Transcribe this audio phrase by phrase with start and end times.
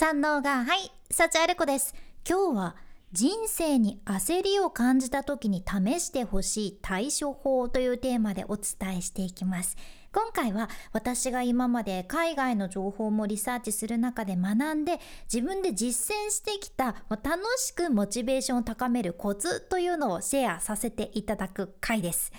[0.00, 1.92] 三能がはい幸あれ子です。
[2.24, 2.76] 今日は
[3.10, 9.76] 人生に焦りを感じた時に試してほしい対処法というテーマでお伝えしていきます。
[10.12, 22.32] 今回は私が今まで海外の情報もリサーチする中で学んで自分で実践してきた楽しくモチベーションを高めるコツというのをシェアさせていただく回です。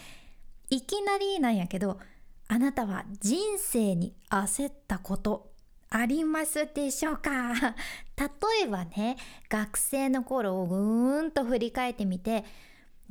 [0.69, 1.99] いきなりなんやけど
[2.47, 5.49] あなたは人生に焦ったこと
[5.91, 7.53] ありますでしょうか？
[8.17, 9.17] 例えばね
[9.49, 12.45] 学生の頃をぐーんと振り返ってみて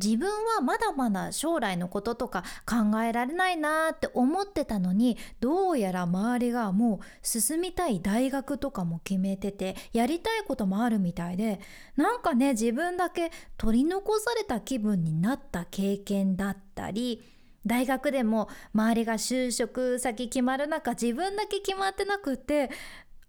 [0.02, 11.58] 自分はまだまだ将来のこととか考えられないなって思ってたのにどうやら周りがもう進みたい大学とかも決めててやりたいこともあるみたいで
[11.96, 17.20] なんかね自分だけ取り残された気分になった経験だったり
[17.66, 22.70] 大学でも周りが就職先決まる中自分だけ決まってなくて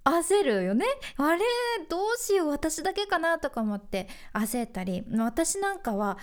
[0.04, 0.86] 焦るよね。
[1.18, 1.42] あれ
[1.90, 6.18] どうしよう私だけかなとか思って焦ったり私なんかは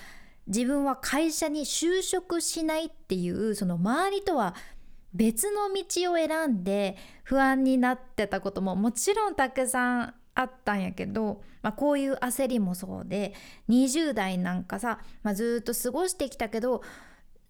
[0.47, 4.55] 自分は会社に就職しないっていうその周りとは
[5.13, 13.35] 別の道を選んで不安になってたことももちろんたくさんあったんやけど、まあ、こういう焦りもそうで
[13.71, 16.83] 20代なんかさ、まあ、ずっと過ごしてきたけど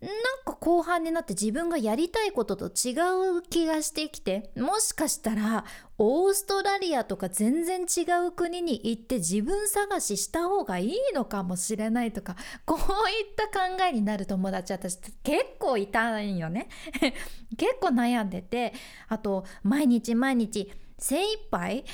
[0.06, 2.94] なんか後半になって自分がやりたいことと違
[3.38, 5.64] う気がしてきてもしかしたら
[5.98, 12.78] オーストラリアとか全然違う国に行って自分探しした方がいいのかもしれないとか こう
[13.10, 16.68] いった考えになる友達私結構いたんよね。
[17.58, 18.74] 結構悩んでて
[19.08, 21.84] あと毎日毎日精一杯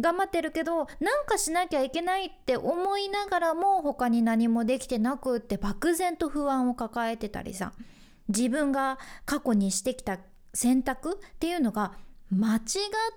[0.00, 7.72] 頑張ってるけどなんかしなきゃいけないって思いながらも他に何もできてなくって漠然と不安を抱えてたりさ
[8.28, 10.18] 自分が過去にしてきた
[10.54, 11.92] 選択っていうのが
[12.30, 12.62] 間違っ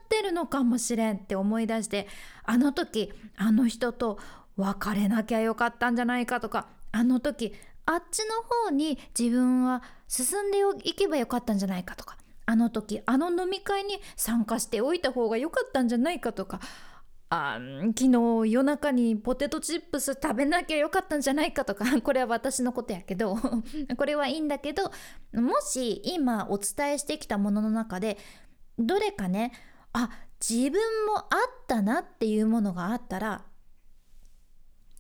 [0.08, 2.08] てるのかもしれんって思い出して
[2.44, 4.20] あの時あの人と
[4.56, 7.54] 別れなきゃよかったんじゃないかとかあの時
[7.86, 12.19] あっちの方に自分は進んでいけばよかったんじゃないかとか
[12.50, 16.60] あの時あの飲み会に参加しておいた方が良かったんじゃないかとか
[17.30, 17.60] あ
[17.96, 18.12] 昨
[18.46, 23.38] 日夜中にポテトチップス食べなきゃよかったんじゃないかとか これは私のことやけど
[23.98, 24.92] これはいいんだけど
[25.32, 28.18] もし今お伝えしてきたものの中で
[28.80, 29.52] どれかね
[29.94, 30.10] あ
[30.42, 31.30] 自分もあっ
[31.68, 33.46] たなっていうものがあったら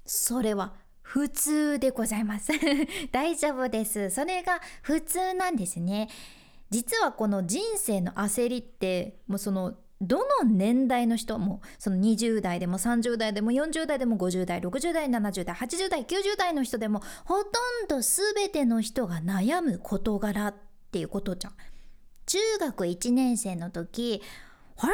[0.05, 2.51] それは普通でございます。
[3.11, 4.11] 大丈夫です。
[4.11, 6.07] それが普通なんですね。
[6.69, 20.55] 実はこの人生の焦りってもうそのどの年代の人もその20代でも30代でも40代でも50代60代70代80代90代の人でもほとんど全ての人が悩む事柄っ
[20.91, 21.53] ていうことじゃん。
[22.25, 24.21] 中学1年生の時
[24.77, 24.93] あれ？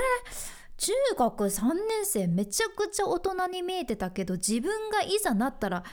[0.78, 5.84] 中学3年生めちゃくちゃ大人に見えてたけど自分がいざなったら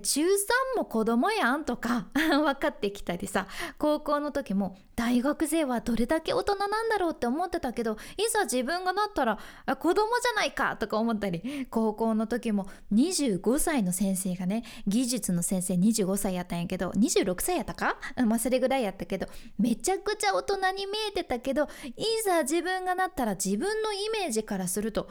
[0.00, 0.28] 中3
[0.76, 3.46] も子供やんとか 分かってきたりさ
[3.78, 9.38] 高校の時も大学生はどれだけ大人なんだろうって思ってたけどいざ自分がなったら
[9.78, 17.96] 子供じゃないかとか思ったり高校の時も25歳の先生がね技術の先生25歳やったんやけど26歳やったか？
[18.26, 19.26] まあそれぐらいやったけど
[19.58, 25.08] めちゃくちゃ大人に見えてたけどいざ自分がなったら自分のイメージからすると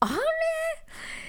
[0.00, 0.08] あ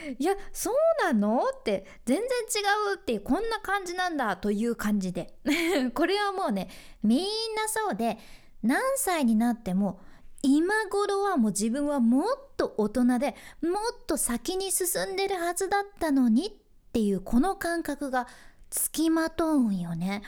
[0.06, 0.16] れ？
[0.18, 1.42] いやそうなの？
[1.58, 5.34] って全然違うってこんな感じなんだという感じで
[5.94, 6.70] これはもうね
[7.04, 7.20] みん
[7.56, 8.18] なそうで
[8.64, 10.00] 何歳になっても
[10.44, 12.26] 今頃はもう自分はもっ
[12.56, 16.52] と大人でもっと先に進んでるはずだったのにっ
[16.94, 18.28] ていうこの感覚が
[18.70, 20.22] つきまとうんよね。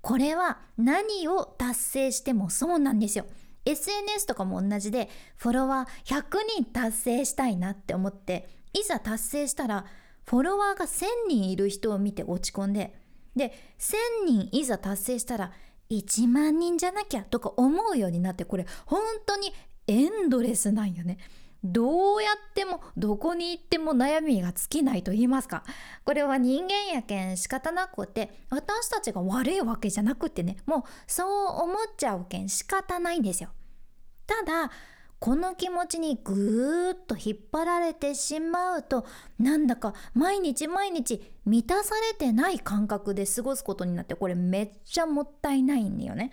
[0.00, 3.26] これは何を達成してもそうなんですよ。
[3.64, 6.24] SNS とかも同じでフォロワー100
[6.62, 9.84] 人達成したいなって思っていざ達成したら
[10.24, 12.94] フォロワーが1000人いる人を見て落ち込んで
[13.36, 13.96] で1000
[14.26, 15.52] 人いざ達成したら
[15.90, 19.52] 1万人じゃなきゃとか思うようになってこれ本当に
[19.86, 21.18] エンドレスなんよね。
[21.64, 25.62] どうやってもどこに行っても悩みが尽きないと言いますか
[26.04, 33.50] これは人間やけん仕方なくて私たちが悪いわけじゃなくてねもうそう思っちゃうけん仕方ないんですよ
[34.26, 34.70] ただ
[35.22, 39.06] この気持ちにぐーっと引っ張られてしまうと
[39.38, 46.32] なんだか毎日毎日満たされてない感覚で過ごすことになってこれめっちゃもったいないんだよね。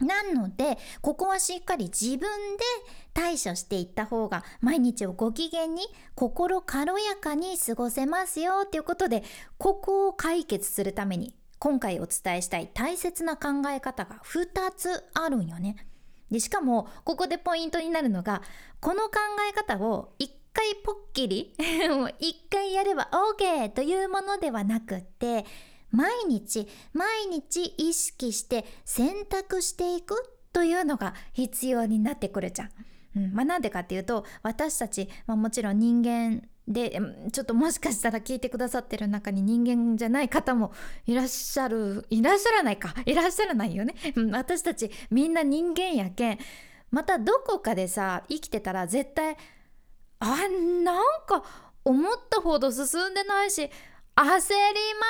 [0.00, 2.64] なのでここはしっかり自分で
[3.12, 5.82] 対処していった方が毎日をご機嫌に
[6.14, 9.22] 心軽やかに過ごせますよということで
[9.58, 15.76] ここを解決するために今回お伝えしたい大切な考え方が2つあるんよね。
[16.30, 18.40] でしかもここでポイントになるのが
[18.80, 19.18] この考
[19.50, 21.54] え方を一回ポッキリ
[22.18, 25.44] 一回やれば OK というものではなくって
[25.90, 30.14] 毎日毎日意識して選択していく
[30.52, 32.70] というのが必要になってくるじゃん。
[33.16, 33.32] うん。
[33.32, 37.00] まあ、なんでかっていうと私たち、まあ、もちろん人間で
[37.32, 40.72] ちょっともしかしたら聞いてくださってる中に人間じゃない方も
[41.06, 42.94] いらっしゃるいらっしゃらないか。
[43.04, 43.94] いらっしゃらないよね。
[44.32, 46.38] 私たちみんな人間やけん。
[46.90, 49.36] またどこかでさ生きてたら絶対
[50.18, 50.36] あ
[50.84, 51.42] なんか
[51.84, 53.70] 思ったほど進んでないし
[54.22, 55.06] 焦りま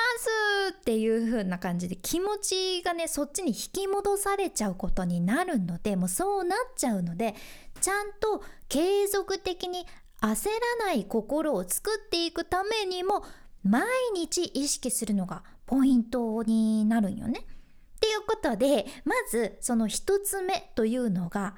[0.71, 7.35] すっていう風な感じで気持ちがねそっちに引き戻されちゃうことになるのでもうそうなっちゃうので
[7.81, 9.85] ちゃんと継続的に
[10.21, 10.49] 焦
[10.79, 13.25] らない心を作っていくためにも
[13.63, 13.83] 毎
[14.15, 17.39] 日意識するのがポイントになるんよね。
[17.39, 21.55] っていうことでまずその一つ目というのが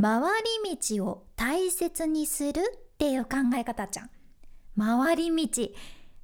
[0.00, 0.22] 回
[0.64, 2.62] り道を大切にする
[2.94, 4.10] っていう考え方じゃん。
[4.78, 5.70] 回り道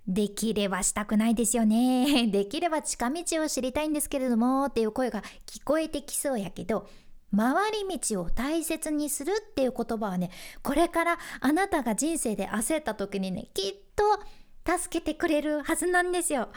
[0.07, 2.27] できればしたくないですよね。
[2.33, 6.89] できれば近道を知りたいんですけれどもっていう声が聞こえてきそうやけど
[7.35, 10.31] 回り道を大切にするっていう言葉はね
[10.63, 16.49] これからあなたが人生で焦った時にねきっと助けてくれるはずなんですよ。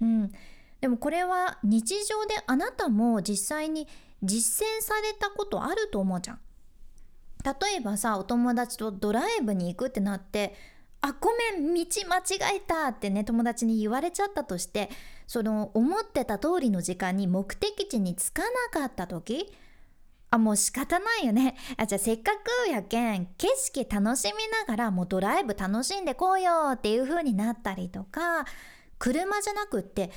[0.00, 0.32] うん、
[0.80, 3.86] でもこれは日常であなたも実際に
[4.22, 6.40] 実践されたことあると思うじゃん。
[7.44, 10.54] 例えばさお友達とドライブに行くってなって
[11.02, 14.90] あごめん道間違えたってね友達に言われちゃったとして
[15.26, 19.52] その思ってた通りの時間に目的地に着かなかった時
[20.30, 21.56] あもう仕方ないよね。
[21.76, 22.30] あじゃあせっか
[22.64, 28.44] くやけん景色楽しみながらもうドライブ楽しんでこうよっていう風になったりとか
[28.98, 30.10] 車じゃなくって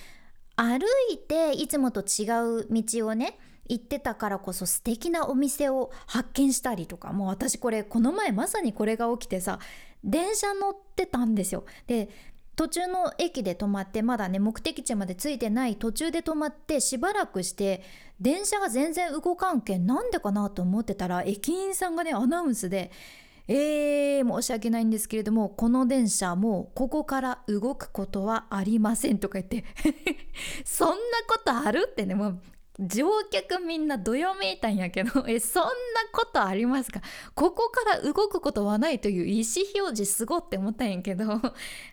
[0.56, 2.30] 歩いていつもと違
[2.62, 9.58] う道をね行ってたからこそ素敵なお店を発見したりとかもう私これこの前まさにこれが起きてさ
[10.04, 11.66] 電車乗ってたんですよ。
[11.88, 12.10] で
[12.56, 17.82] 途中の駅で止まってまだね目的地まで着いてない途中で止まってしばらくして
[18.22, 22.92] 電車が全然動かんけんなんでかなと思ってたら駅員さんがねアナウンスで
[23.48, 29.66] 「えー、申し訳ないんですけれどもこの電車もうここから動くことはありません」とか言って
[30.64, 30.96] そんな
[31.28, 32.42] ことあるってねもう
[32.80, 35.70] 乗客みんなどよめいたんやけど えそんな
[36.12, 37.02] ことありますか？
[37.36, 41.26] ここから動くことはないという意思表示すごって思ったんやけど、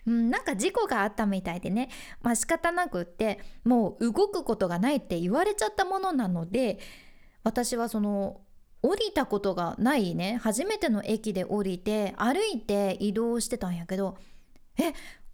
[0.07, 1.89] うん、なんか事故があったみたいでね。
[2.21, 6.79] まあ仕方なくってもう動くことがないって言われちゃったものなので
[7.43, 8.41] 私はその
[8.81, 14.17] 降りたことがないね初めての駅で降りて歩いて移動してたんやけど
[14.77, 14.93] え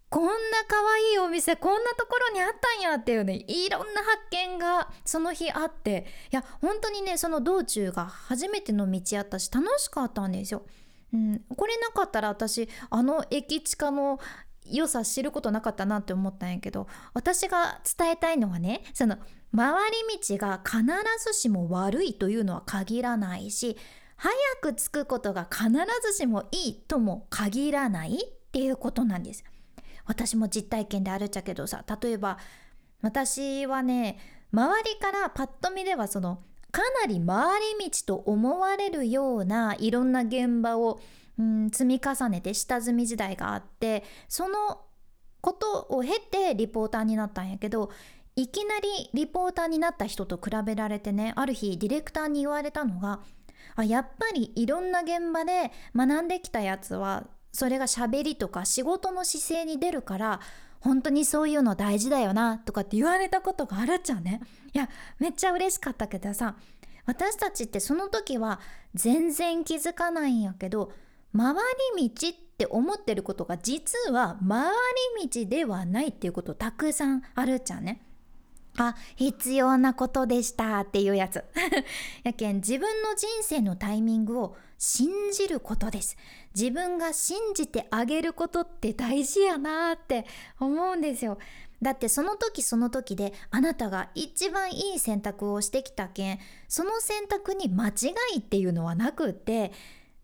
[0.09, 0.31] こんな
[0.67, 10.63] 可愛いお店こんなところにあったんやっていうねいろんな発見がその日あっていや本当にねその道中が初めての道やったし楽しかったんですよ。
[11.13, 14.19] うん、これなかったら私あの駅地下の
[14.65, 19.17] 良さ知ることなかったなって思ったんやけど私が伝えたいのはねその
[19.55, 20.81] 回り道が必
[21.23, 23.77] ずしも悪いというのは限らないし
[24.17, 25.69] 早く着くことが必
[26.01, 28.17] ずしもいいとも限らないっ
[28.51, 29.43] ていうことなんです。
[30.07, 32.37] 私も実体験であるっちゃけどさ例えば
[33.01, 34.17] 私はね
[34.51, 36.39] 周りからパッと見ではその
[36.71, 40.99] かなり回り道と思われるようないろんな現場を、
[41.37, 44.81] うん、積み重ねて下積み時代があってその
[45.41, 47.91] ことを経てリポーターになったんやけど
[48.35, 53.21] いきなりリポーターになった人と比べられてねある日ディレクターに言われたのが
[53.75, 60.39] あやっぱりいろんな現場で学んできたやつはそれが喋りとか仕事の姿勢に出るから
[60.79, 64.41] 本当にそういうの大事だよなとかって言われたことがあるっちゃうね。
[64.73, 64.89] いや
[65.19, 66.55] めっちゃ嬉しかったけどさ
[67.05, 68.59] 私たちってその時は
[68.93, 70.91] 全然気づかないんやけど
[71.35, 71.55] 回
[71.97, 74.71] り道って思ってることが実は回
[75.21, 78.01] り道ではないっていうことたくさんあるっちゃうね。
[78.79, 81.43] あ必要なことでしたっていうやつ。
[82.23, 86.15] やけん自分の人生のタイミングを信じることです。
[86.57, 90.25] 自分が信じてあげることって大事やなって
[90.59, 91.37] 思うんですよ
[91.83, 97.91] だってその時その時であなたが一番いい選択をしてきたけんその選択に間違
[98.35, 99.71] いっていうのはなくって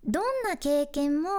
[0.05, 1.29] どんな経験も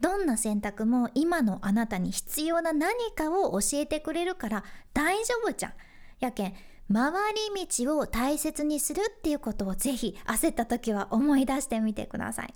[0.00, 5.72] どんな選択も今のあなたに必要な何かを教えてくれるから大丈夫じゃん。
[6.18, 6.54] やけん
[6.92, 7.12] 回
[7.54, 12.54] り道を大切にするっていうことをぜひ焦った時は思い出してみてください。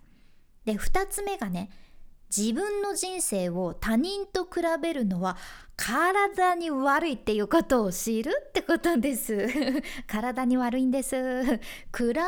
[0.64, 1.70] で2つ目がね
[2.36, 5.36] 自分の人生を他人と比べるのは
[5.76, 9.48] 体に悪いっていうことを知るってことです。
[10.08, 11.16] 体に悪いんです。
[11.16, 11.60] 比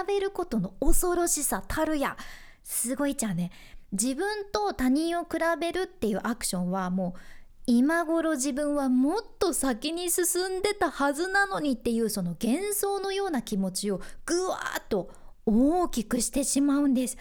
[0.07, 2.17] べることの恐ろしさたるや。
[2.63, 3.51] すごいじゃんね。
[3.93, 7.21] 自分と他人を比べるっていうアクションはもう
[7.67, 15.11] 今頃自分はもっと先に進んでたはずなのにっていうその幻想のような気持ちをぐわーっと
[15.47, 17.17] 大きくしてしまうんです。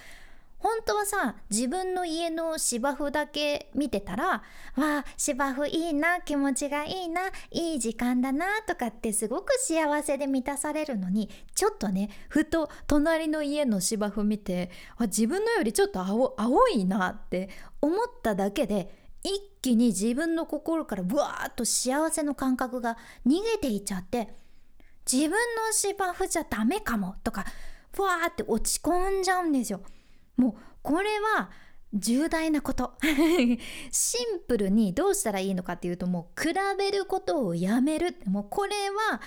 [0.66, 4.42] 本当はさ自分の家の芝生だけ見てたら
[4.76, 18.90] 「わあ芝生いいな気持ちがいいないい時間だな」とかってすごく幸せで満たされるのにちょっとねふと隣の家の芝生見てあ自分のよりちょっと青青いなって思っただけで
[19.22, 24.34] 一気に自分の心からブワーッと幸せの感覚が逃げていっちゃって
[25.06, 25.38] 自分の
[25.74, 27.46] 芝生じゃダメかもとか
[27.96, 29.82] ブワーって落ち込んじゃうんですよ。
[30.38, 31.50] もうこれは
[31.94, 32.94] 重大なこと。
[33.92, 38.18] シンプルにどうしたらいいのかっていうともう比べることをやめる。
[38.26, 39.22] もうこれは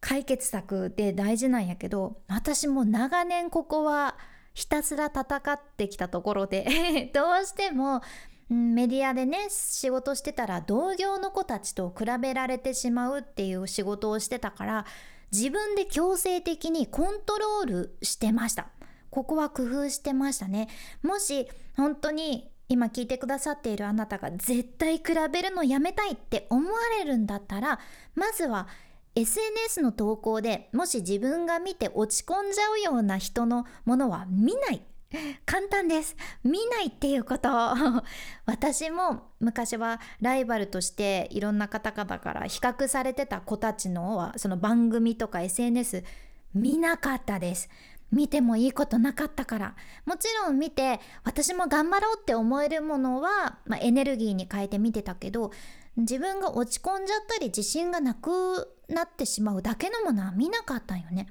[0.00, 4.16] 解決策で大事なんやけど私も長年ここは
[4.54, 8.02] ひたすら戦ってきたところで どうしても
[8.48, 14.86] メディアでね仕事してたら同業の子たちと比べられてしまうっていう仕事をしてたから
[15.32, 18.68] 自分で強制的にコントロールしてました。
[19.10, 20.68] ここは工夫してましたね。
[21.02, 27.80] もし本当に今聞いてくださっているあなたが絶対比べるのやめたいって思われるんだったら
[28.14, 28.68] まずは
[29.14, 34.82] SNS の投稿でもし自分が見て落ち込んじゃうような人のものは見ない。
[35.46, 36.16] 簡単です。
[36.44, 37.48] 見ないっていうこと
[38.44, 46.04] 私も昔はライバルとしていろんな方々から比較されてた子たちのはその番組とか SNS
[46.54, 47.70] 見なかったです。
[48.10, 49.74] 見てもいいことなかったから
[50.06, 55.50] もちろん見て私も頑張ろうって思えるものは、まあ、エネルギーに変えて見てたけど
[55.96, 61.26] 自分が落ち込んじゃったり自信がなくなってしまうだけのものは見なかったんよね。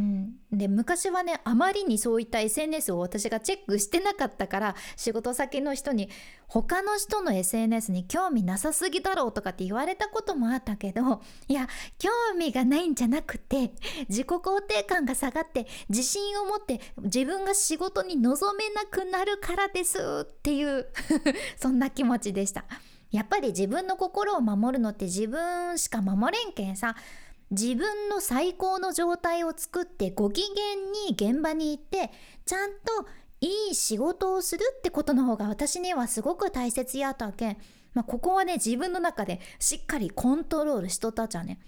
[0.00, 6.08] うん、で昔はねあまりにそういった SNS を私がチェックしてなかったから仕事先の人に
[6.48, 13.72] 他の人の SNS に興味なさすぎだろうとかって言われたこともあったけどいや興味がないんじゃなくて
[14.08, 20.86] 自己肯定感が下がって自信を持って自分が仕事に臨めなくなるからですっていう
[21.60, 22.64] そんな気持ちでした。
[23.10, 26.94] やっぱり自分の心を守るのって自分しか守れんけんさ
[27.50, 30.76] 自分の最高の状態を作ってご機嫌
[31.08, 32.10] に現場に行って
[32.44, 33.08] ちゃんと
[33.40, 37.56] いい仕事をするってことの方が私にはすごく大切やったけん、
[37.94, 41.58] まあ、ここはね自分の中でしっかりコントロールしとったじゃね。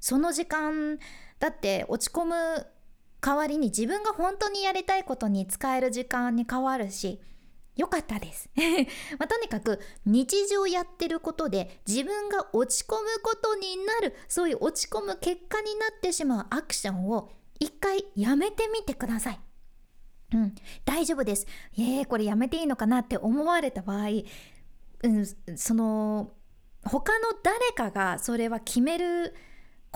[0.00, 0.98] その時間
[1.38, 2.66] だって落ち込む
[3.20, 7.20] 代わりに自分が本当にやりたいことに使える時間に変わるし
[7.78, 8.50] 良かったです、
[9.18, 17.30] まあ、とにかく日常やってることで自分が落ち込むことになるそういう落ち込む結果になってしまうアクションを
[17.60, 19.40] 一回やめてみてください。
[20.34, 20.54] うん、
[20.84, 21.46] 大丈夫です。
[21.78, 24.08] えー、これやめていいのかなって思われた場合、
[25.04, 26.32] うん、その
[26.84, 29.34] 他の誰かがそれは決める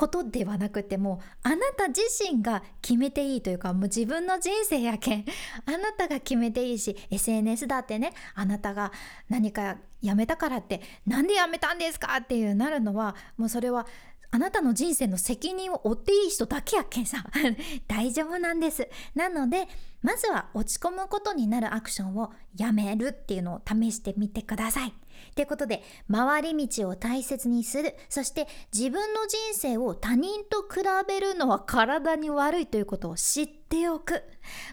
[0.02, 5.24] ことではなくてもあなた自身が決めていいというかもう自分の人生やけん
[5.64, 8.90] あなたが決めていいし SNS だってねあなたが
[9.28, 13.86] 何かやめたからってなんでやめたんですかっていうなるのはもうそれは
[14.32, 17.22] あなたの人生の責任を負っていい人だけやけんさ。
[17.86, 18.88] 大丈夫なんです。
[19.14, 19.68] なので
[20.00, 24.94] まずは落ち込むことになるアクションをやめるっていうのを試してみてください。
[25.34, 27.94] ということで回り道を大切にする。
[28.08, 34.22] そして自分の人生を他人と比べるのは体に悪いということを知っておく。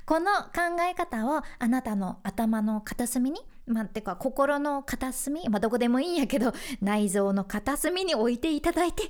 [0.05, 9.03] この考え方をあなたの頭の片隅にまあ、てか心の片隅、まあ、どこでもいいんやけど内臓の片隅に置いていただいて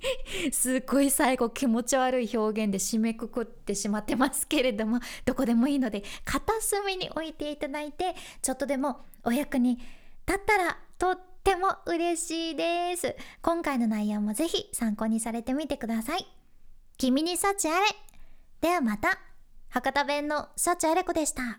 [0.52, 13.16] すっごい最後気持ち悪い表現で締めくくってしまってますけれどもどこでもいいので片隅に置いていただいてちょっとでもお役に立だったらとっても嬉しいです。
[13.42, 16.26] 今回の内容もぜひ参考にされてみてください。
[16.98, 17.86] 君に幸あれ。
[18.60, 19.18] ではまた。
[19.68, 21.58] 博多弁の幸あれ子でした。